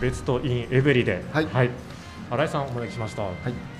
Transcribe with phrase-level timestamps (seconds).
[0.00, 1.70] ベストインエブリで、はい。
[2.30, 3.22] 新井さんお招きしました。
[3.22, 3.34] はは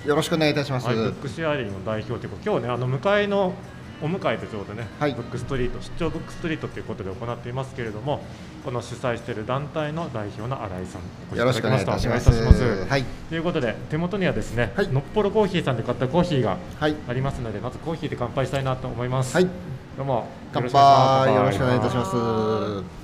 [0.05, 0.89] い、よろしくお願いいたします。
[0.91, 3.53] い、ブックシェアリングの代表というか、今日ね、あの向かいの
[4.01, 5.13] お迎えということでね、はい。
[5.13, 8.21] ブックストリート、出張ブックストリートということで行っていますけれども、
[8.63, 10.99] この主催している団体の代表の新井さ
[11.33, 12.29] ん、よろしくお願いいたします。
[12.31, 14.87] はい、ということで、手元にはですね、はい。
[14.87, 19.35] のっぽろコーヒーさんで買ったコーヒーがはい、ありますので、まずコーヒーで乾杯したいなと思います。
[19.35, 19.47] はい、
[19.97, 22.98] どうも、乾杯、よろしくお願いいたします。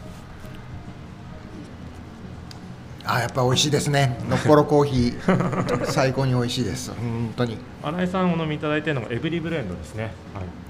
[3.05, 4.17] あ、やっぱ美味しいですね。
[4.29, 6.91] のっぽろコーヒー、 最高に美味しいです。
[6.91, 7.57] 本当に。
[7.83, 10.11] 新井さんお飲みいただいているのがエブリブレンドですね。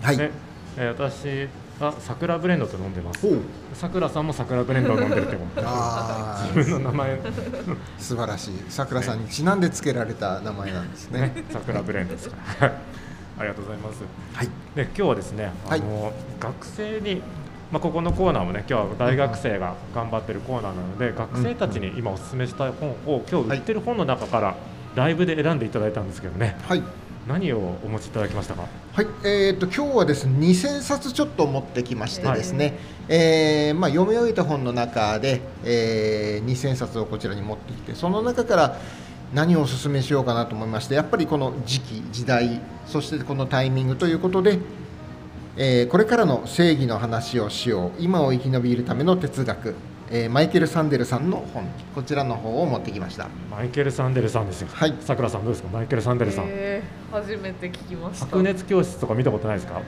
[0.01, 0.31] はいで
[0.77, 1.47] えー私
[1.79, 3.27] は桜ブレンドと飲んでます。
[3.73, 5.61] さくらさんも桜ブレンドを飲んでるってこと。
[5.65, 7.15] あ自分の名前あ、
[7.97, 8.51] 素晴らしい。
[8.69, 11.19] さくらさんにちなんで付けられた名前なんですね。
[11.19, 12.67] ね、桜ブレンドですから。
[12.67, 12.77] はい
[13.37, 14.01] ありがとうございます。
[14.33, 17.21] はい、で今日はですね、あの、学生に
[17.71, 24.55] まあここのコーナーもね、今日は大学生が頑張ってるコーナーなので、学生たちに今お勧めしたい本を今日売ってる本の中から
[24.95, 26.83] ライブで選んでいただいたんですけどね、はい。
[27.27, 28.67] 何をお持ちいただきましたか？
[28.93, 32.77] はい、えー、と今日はですね2000冊ちょっと持ってきましてですね、
[33.09, 38.77] えーまあ、読み終えた本の中で、えー2000冊をこちらに持ってきてその中から
[39.33, 44.59] 何をお勧めしようかなと思いましてやっぱりこの時期時代そしてこのタイミングということで、
[45.57, 49.75] えーこれからの正義の話をしよう今を生き延びるための哲学、
[50.11, 54.67] えーマイケル・サンデルさんの本こちらの方を持ってきましたマイケル・サンデルさんですよ。
[54.71, 56.45] はいさくらさんどうですか、マイケル・サンデルさん。
[56.47, 58.25] えー初めて聞きました。
[58.25, 59.81] 白熱教室とか見たことないですか？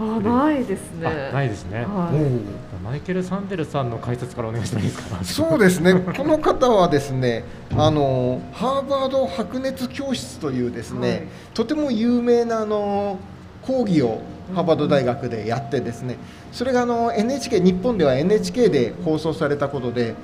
[0.00, 1.08] あないですね。
[1.08, 1.84] あないですね。
[1.84, 5.24] はいマイケル・サンデルさんの解説からお願いしてもいいですか？
[5.24, 7.42] そうですね、この方はですね、
[7.76, 11.22] あのハーバード白熱教室というですね、はい
[11.54, 13.18] とても有名なあの
[13.62, 14.20] 講義を
[14.54, 16.16] ハーバード大学でやってですね、
[16.52, 20.14] それがあの NHK 日本では NHK で放送されたことで。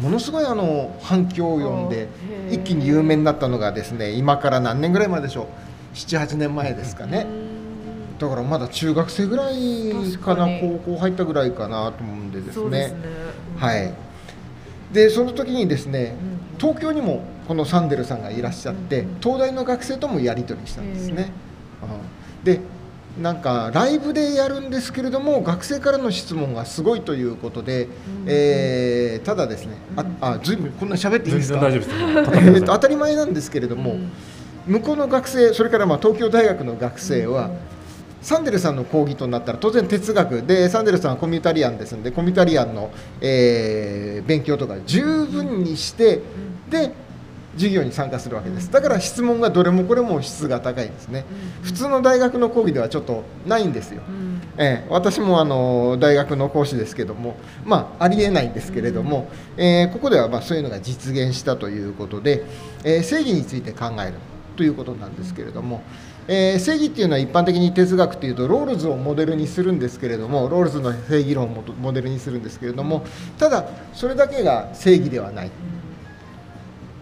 [0.00, 2.08] ものすごいあの反響を呼んで
[2.50, 7.26] 一気に有名になったのがですね今から何年ぐらい前でしょう？78年前ですかね。
[8.18, 9.92] だからまだ中学生ぐらい
[10.22, 12.52] かな高校入ったぐらいかなと思うんでですね。
[12.54, 12.98] そうですね。
[13.56, 13.94] はい、
[14.92, 16.16] でその時にですね
[16.52, 16.58] うん。
[16.58, 21.30] 東京にもこのサンデルさんがいらっしゃって東大の学生ともやり取りしたんですね。
[21.82, 22.60] うんで
[23.20, 27.88] なんかライブでやるんですけれども学生からの質問がすごいということで、
[28.26, 31.60] えーただですねああずいぶんこんな喋っていい全ですか？
[31.60, 31.90] 然大丈夫です。
[31.90, 32.54] よ。
[32.54, 34.10] えーと当たり前なんですけれども、うん。
[34.66, 37.50] 向こうの学生それからまあ東京大学の学生は、
[38.22, 40.42] サンデルさんの講義となったら当然哲学。
[40.42, 46.20] でサンデルさんはコミュータリアンですのでコミュータリアンの、えー勉強とか十分にして
[46.70, 46.92] で
[47.54, 48.70] 授業に参加するわけです。
[48.70, 51.24] だから質問がどれもこれも質が高いんですね。
[51.62, 54.40] 普通の大学の講義ではちょっとないんですよ、うん。
[54.58, 54.86] ええ。
[54.90, 62.44] 私もあの大学の講師ですけども、まあ、ありえないんですけれども、えーここではまあそういうのが実現したということで、
[62.84, 64.14] えー正義について考える
[64.56, 65.82] ということなんですけれども、
[66.26, 73.04] えー正義っていうのは一般的に哲学っていうとロールズをモデルにするんですけれどもロールズの正義論をモモデルにするんですけれども
[73.38, 75.50] ただそれだけが正義ではない。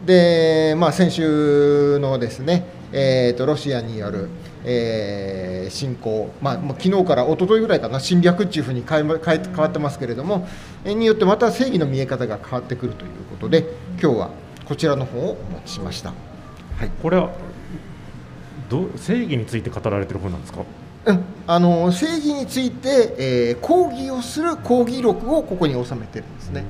[0.05, 4.29] で、まあ、先週のですね、えー、とロシアによる、
[4.65, 10.47] えー侵攻、まあ、もう昨日から一昨日ぐらいかな侵略っていうふうに変えま変わってますけれども、
[10.85, 13.65] えーによってまた正義の見え方が変わってくるということで
[14.01, 14.31] 今日は
[14.67, 16.11] こちらの本をお持ちしました。
[16.11, 17.31] はいこれは
[18.69, 20.61] どう正義について語られてる本なんですか？
[21.07, 26.65] うん、あの正義について、えー講義をする講義録をここに収めてるんですね。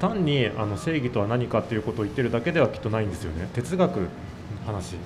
[0.00, 3.48] 単にあの正義とは何かということを言ってるだけではきっとないんですよね。
[3.54, 4.06] 哲学の
[4.66, 4.96] 話。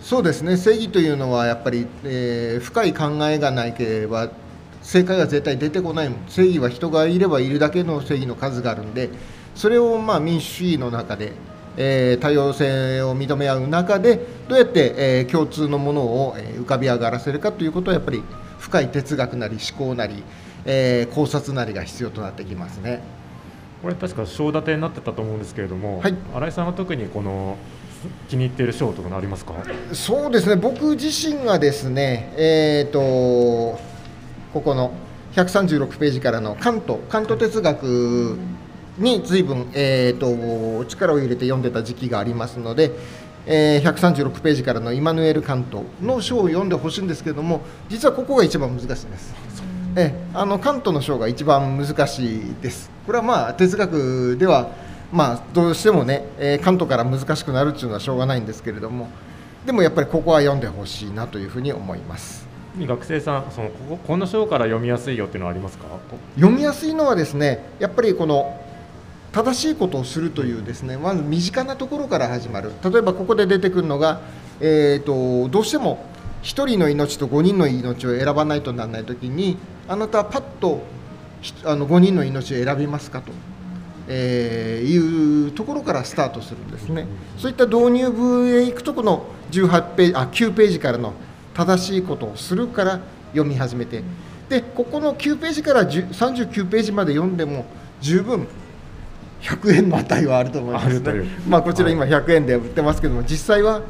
[0.00, 4.30] そうですね正義というのはやっぱり、えー深い考えがないければ
[4.82, 9.10] 正解が絶対出てこないもん正義は人がいればいるだけの正義の数があるんで
[9.54, 11.32] それをまあ民主主義の中で、
[11.76, 18.22] えー多様性を認め合う中でどうやって、えー共通のものを、浮かび上がらせるかということはやっぱり
[18.58, 20.22] 深い哲学なり思考なり、
[20.64, 23.19] え考察なりが必要となってきますね。
[23.82, 27.56] これ確か章立てになってたと思うんですけれども、はい新井さんは特にこの
[28.28, 29.54] 気に入っている章とかありますか？
[29.92, 32.98] そうですね僕自身がですねえっ、と
[34.52, 34.92] ここの
[35.34, 38.36] 136ページからのカントカント哲学
[38.98, 42.90] に随分、えー、と力を入れて読んでた時期がありますので、
[43.46, 49.69] えー136ページからのイマヌエル・カントの章を読んでほしいんですけども実はここが一番難しいです。
[49.96, 52.90] ええあのカントの章が一番難しいです。
[53.06, 54.68] これはまあ哲学では
[55.12, 59.08] まあどうしてもね、えーカントから難しくなるっていうのはしょうがないんですけれども
[59.66, 62.48] でもやっぱりここは読んでほしいなというふうに思います。
[62.78, 65.86] 学生さんそのこここの章から読みやすいよっていうのはありますか？
[66.36, 68.60] 読みやすいのはですねやっぱりこの
[69.32, 74.20] 正しいことをするというですねまず身近なところから始まる例えばここで出てくるのが、
[74.60, 76.04] えーと、どうしても
[76.42, 79.58] 1人の命と5人の命を選ばないとならない時に
[79.88, 80.82] あなたはパッと
[81.64, 83.32] あの5人の命を選びますかと、
[84.08, 87.06] えー、いうところからスタートするんですね
[87.38, 91.14] そういった導入部へ行くとこの18ページあ9ページからの
[91.54, 93.00] 正しいことをするから
[93.32, 94.02] 読み始めて
[94.48, 97.64] でここの9ページから39ページまで読んでも
[98.00, 98.46] 十分
[99.42, 101.24] 100円の値はあると思いますね。
[101.48, 103.82] まあこちら今100円で売ってますけども、実際は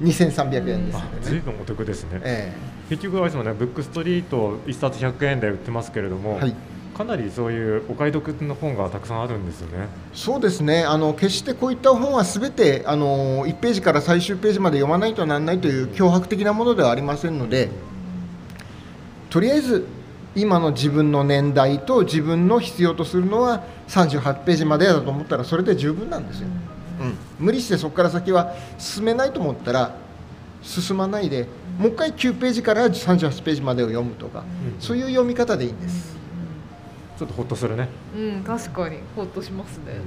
[0.00, 1.02] 2300円ですね。
[1.22, 2.20] 随分お得ですね。
[2.22, 6.54] えー、結局あれですもんね、ブックストリート1冊100円で売ってますけれども、はい、
[6.96, 9.88] かなりそういうお買い得の本がたくさんあるんですよね。
[10.14, 10.84] そうですね。
[10.84, 17.70] あの決してこういった本はすべてあの1ページから最終ページまで読まないとならないという脅迫的なものではありませんので、
[19.30, 19.86] とりあえず
[20.34, 26.48] 今の自分の年代と自分の必要とするのは38ページまでだと思ったらそれで十分なんですよ、
[27.00, 29.94] うん、無理してそこから先は進めないと思ったら
[30.62, 31.46] 進まないで
[31.78, 36.16] もう一回9ページから38ページまでを読むとか、うん、そういう読み方でいいんです、
[37.16, 37.88] ちょっとほっとするね。
[38.16, 38.98] うん確かに。
[39.14, 40.00] ほっとしますね、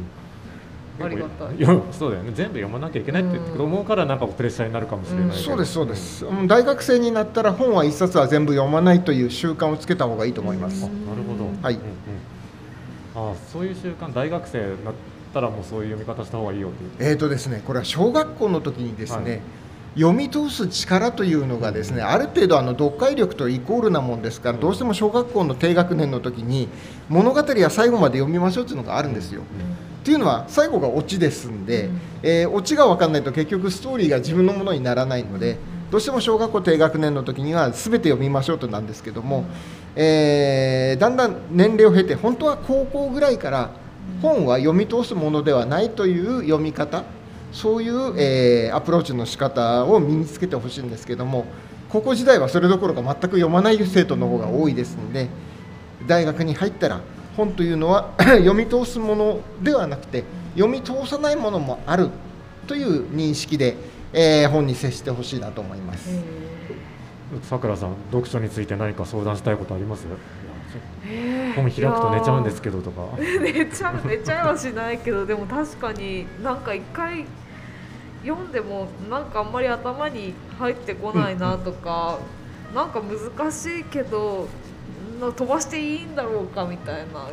[1.01, 1.55] ありがたい。
[1.93, 2.31] そうだよね。
[2.33, 10.93] 全部読まなきゃいけないって思うからなんかプレッシャーになるかもしれない、うん、そうですそうです、うん、大学生になったら本は一冊は全部読まないという習慣をつけた方がいいと思います、なる
[11.23, 11.45] ほど。
[11.61, 11.81] はい、うん
[13.23, 14.93] うん、あそういう習慣大学生になっ
[15.33, 17.09] たらもうそういう読み方した方がいいよという。
[17.11, 19.41] えっ、ー、とですねこれは小学校の時にですね、はい
[19.95, 26.69] 読み通す力というのがですねある程度あの読解力とイコールなもんですからどうしても小学校の低学年の時に
[27.09, 29.41] 物語は最後まで読みましょうというのがあるんですよ。
[29.41, 35.57] っていうのは最後がオチですんで、うん、えー、オチが分かんないと結局ストーリーが自分のものにならないので
[35.91, 39.45] どうしても小学校低学年の時には全て読みましょうとなんですけども、
[39.95, 43.69] えー、だんだん年齢を経て本当は高校ぐらいから
[44.21, 47.03] 本は読み通すものではないという読み方。
[47.53, 51.43] そういう、えー、アプローチの仕方を身につけてほしいんですけども
[51.89, 55.27] 高校時代はそれどころか全く読まない生徒の方が多いですので
[56.07, 57.01] 大学に入ったら
[57.35, 62.09] 本というのは 読み通すものではなくて読み通さないものもある
[62.67, 63.75] という認識で、
[64.13, 66.09] えー、本に接してほしいなと思います。
[67.43, 70.05] さくらさん読書について何か相談したいことあります？
[71.55, 73.01] 本開くと寝ちゃうんですけどとか。
[73.19, 77.25] 寝ちゃう寝ちゃいはしないけどでも確かになんか一回
[78.23, 82.19] 読んでもなんかあんまり頭に入ってこないなとか、
[82.69, 84.47] うん、なんか難しいけど
[85.29, 87.27] 飛ばしていいんだろうかみたいな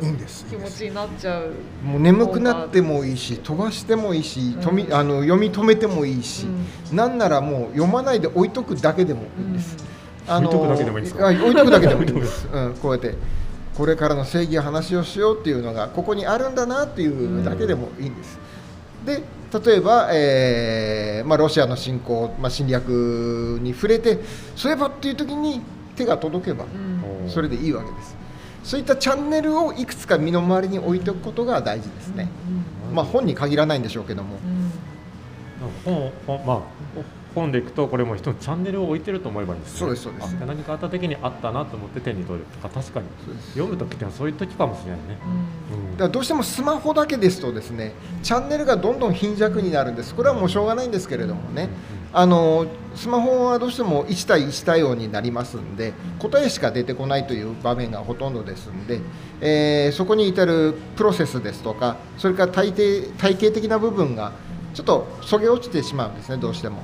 [0.49, 1.53] 気持ちになっちゃう。
[1.83, 6.45] もう眠くなってもいいし飛ばしてもいいし、うん、あの読み止めてもいいし、
[6.91, 9.85] うん、なんならもう読まないで置いとくだけでもいいです、うん、
[10.29, 11.27] あの置いとくだけでもいいですか？
[11.27, 13.15] 置いとくだけでもいいです、うん、こうやって
[13.75, 18.37] これからの正義話をしようっていうのがここにあるんだなっていうだけでもいいんです、
[19.05, 19.23] で
[19.65, 24.19] 例えば、えーまあ、ロシアの侵攻、まあ、侵略に触れて
[24.55, 25.61] そういえばっていう時に
[25.95, 26.65] 手が届けば、
[27.27, 28.15] それでいいわけです。
[28.63, 32.29] そういったチャンネルをいくつか身の回りに置いておくことが大事ですね、
[32.93, 34.37] まあ、本に限らないんでしょうけども、
[35.85, 36.11] 本
[36.45, 36.61] まあ
[37.35, 40.33] 本でいくとこれも人のチャンネルを置いてると思えばいいんです、ね、そうですそうです。
[40.45, 42.45] 何かあった時にあったなと思って手に取る。
[42.45, 43.07] とか確かに。
[43.53, 45.17] 読む時ってはそういう時かもしれないね、
[45.73, 47.93] うん、だからどうしてもスマホだけですとですね
[48.23, 50.15] チャンネルがどんどん貧弱になるんです。
[50.15, 51.69] これはもうしょうがないんですけれどもね、
[52.11, 58.99] あのスマホはどうしても1対1対応になりますんで答えしか出てこないという場面がほとんどですんで、
[59.41, 62.73] えー、そこに至るプロセスですとかそれから体
[63.17, 64.31] 体系的な部分が
[64.73, 66.81] ちょっとそげ落ちてしまうんですねどうしても。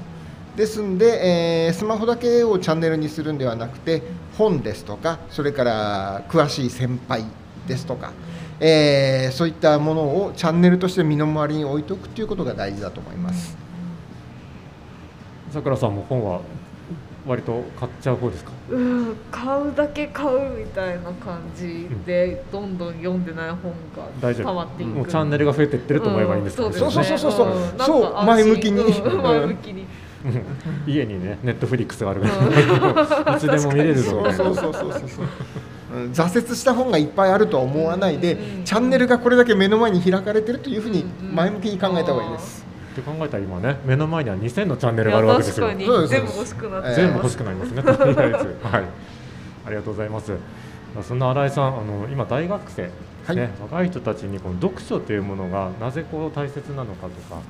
[0.56, 4.02] ですんで、えー、スマホだけをチャンネルにするんではなくて
[4.38, 7.26] 本ですとかそれから詳しい先輩
[7.68, 8.14] ですとか、
[8.60, 13.58] えー、そういったものをチャンネルとして身の回りに置いておくということが大事だと思います。
[15.52, 16.42] さくらさんも本は
[17.26, 18.52] 割と買っちゃう方ですか？
[18.70, 24.92] うん買うだけ買うみたいな感じで、どんどん読んでない本がたまっていく。
[24.92, 26.68] もうチャンネルが増えていってると思えばいいんですか、ね。
[26.68, 27.32] うん、そうそうそうそう
[27.80, 28.26] そう。
[28.26, 28.84] 前向きに。
[29.02, 29.88] 前向きに
[30.88, 32.28] 家にねネットフリックスがあるか
[33.26, 33.36] ら。
[33.38, 34.12] いつでも見れるぞ。
[34.12, 35.30] そうそうそうそうそう。
[36.12, 42.66] 挫折した本がいっぱいあるとは思わないで、チャンネルがこれだけ目の前に開かれてるというふうに前向きに考えた方がいいです。
[42.94, 45.68] って考えたら今ね目の前には2000のチャンネルがあるわけですよ。
[45.68, 47.84] 全部欲しくな全部欲しくなりますね。
[47.84, 48.58] とりあえず。
[48.64, 48.84] はい。
[49.66, 50.32] ありがとうございます。
[51.02, 52.90] そんな新井さんあの今大学生
[53.26, 57.42] はい、若い人たちにこの読書というものがなぜこう大切なのかとか、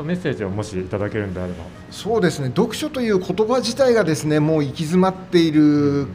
[0.00, 1.64] うん、メッセージをもしいただけるんであれば。
[1.90, 2.46] そうですね。
[2.48, 6.06] 読書という言葉自体がですねもう行き詰まっている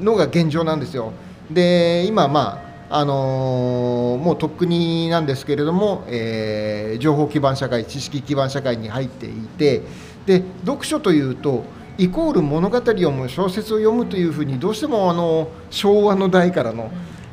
[0.00, 1.12] のが現状なんですよ。
[1.50, 9.82] で今まああのーもうとっくになんですけれども、えー情報基盤社会知識基盤社会に入っていて
[10.26, 11.64] で読書というと
[11.98, 16.90] イコール物語を読む小説を読むというふうにどうしてもあの昭和の代からの、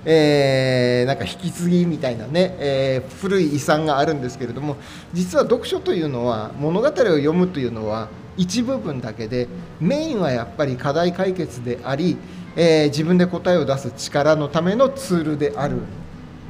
[0.10, 4.78] えーなんか引き継ぎみたいなね、えー古い遺産があるんですけれども
[5.14, 9.48] 実は読書というのは物語を読むというのは一部分だけで
[9.82, 12.16] メインはやっぱり課題解決であり、
[12.56, 15.86] えー自分で答えを出す力のためのツールであるんで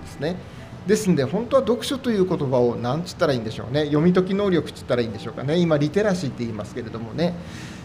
[0.08, 0.36] すね。
[0.86, 3.86] ですので本当は読書という言葉を何つったらいいんでしょうね。
[3.88, 5.58] 読み解き能力つったらいいんでしょうかね。
[5.58, 7.34] 今リテラシーって言いますけれどもね、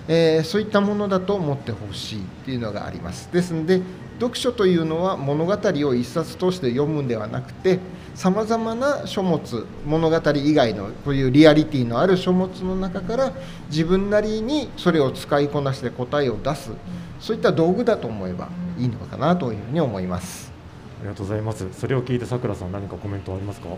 [0.07, 3.29] えーそういったものだと思ってほしいっていうのがあります。
[3.33, 3.81] ですので
[4.23, 7.81] 読書というのは物語を一冊通して読むんではなくて
[8.15, 13.33] さまざまな書物物語以外のこういうリアリティのある書物の中から
[13.69, 16.71] 自分なりにそれを使いこなして答えを出す
[17.19, 18.49] そういった道具だと思えば
[18.79, 20.53] いいのかなというふうに思います。
[21.01, 21.67] ありがとうございます。
[21.73, 23.71] それを聞いてさくらさん何かコメントありますか？
[23.71, 23.77] ね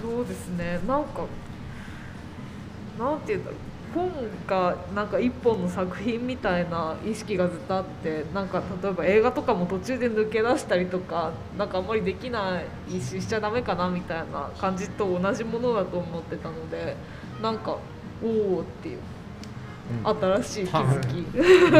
[0.00, 0.80] そうですね。
[0.86, 1.26] なんか
[2.98, 3.58] なんていうんだろう
[3.94, 4.10] 本
[4.46, 16.96] がなんか一本の作品みたいな意識がずっとあってなんか例えば映画とかも途中で抜け出したりとかなんかあんまりできないししちゃダメかなみたいな感じと同じものだと思ってたので
[17.42, 17.78] なんか
[18.22, 18.26] お
[18.58, 18.98] おっていう
[20.04, 21.14] 新しい気づき。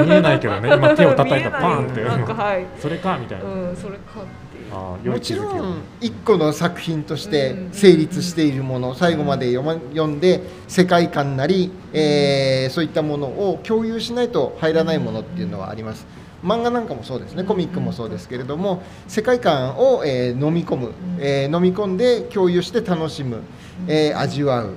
[0.09, 0.73] 見えないけどね。
[0.75, 2.05] 今手を叩いたらパーンって。
[2.05, 2.65] なんかはい。
[2.79, 4.25] それかみたいな、うん、それか
[4.71, 16.07] もちろん一個の作品として成立しているもの最後まで読,、ま、読んで世界観なり、えーそういったものを共有しないと入らないものっていうのはあります。
[16.45, 23.41] 漫画なんかもそうですねコミックもそうですけれども世界観を、えー飲み込む、えー飲み込んで共有して楽しむ、
[23.89, 24.75] えー味わう、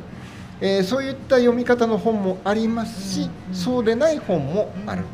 [0.62, 5.02] えーそういった読み方の本もありますしそうでない本もある。
[5.02, 5.10] んで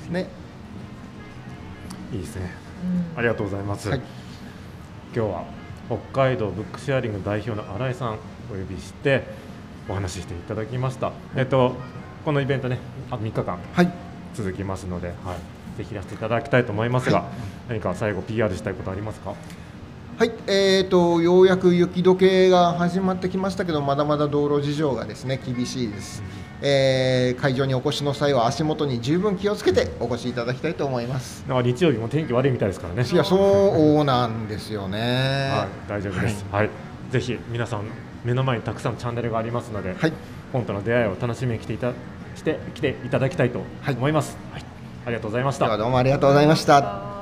[0.00, 0.26] すね。
[2.12, 2.52] いいですね。
[2.64, 2.69] うん
[3.16, 3.98] ありがとうございます、はい。
[5.14, 5.44] 今日は
[5.88, 8.16] 北海道ブックシェアリング代表の新井さんお
[8.54, 9.24] 呼びして
[9.88, 11.12] お話ししていただきました。
[11.36, 11.76] えっと
[12.24, 12.78] このイベントね
[13.10, 13.92] あ3日間はい。
[14.34, 17.24] 続きますので、はい、ぜひいらしていただきたいと思いますが、
[17.68, 19.34] 何か最後 PR したいことありますか？
[20.20, 26.22] はい、えー、とようやく雪解けが始まってきましたけどまだまだ道路事情がですね厳しいです、
[26.60, 31.42] えー会場にお越しの際は足元に十分気をつけてお越しいただきたいと思います。
[31.48, 33.08] なんか日曜日も天気悪いみたいですからね。
[33.10, 35.52] いやそうなんですよね。
[35.52, 36.70] はい、大丈夫です、はい。
[37.10, 37.84] ぜひ皆さん
[38.22, 40.12] 目の前にたくさんチャンネルがありますので、はい。
[40.52, 41.92] 本との出会いを楽しみに来ていた
[42.34, 44.64] して来ていただきたいと思います、はい
[45.06, 47.19] ありがとうございましたどうもありがとうございました